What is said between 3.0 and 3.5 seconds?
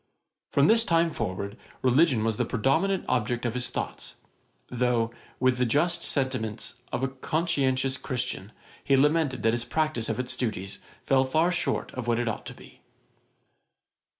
object